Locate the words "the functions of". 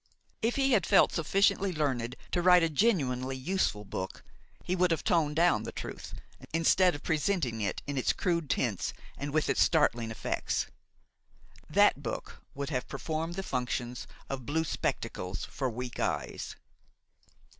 13.35-14.43